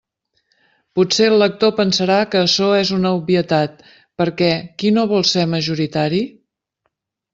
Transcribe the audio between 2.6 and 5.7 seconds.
és una obvietat, perquè ¿qui no vol ser